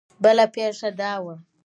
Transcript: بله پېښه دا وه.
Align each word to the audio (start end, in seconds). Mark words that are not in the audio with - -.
بله 0.23 0.45
پېښه 0.55 0.89
دا 1.01 1.13
وه. 1.23 1.35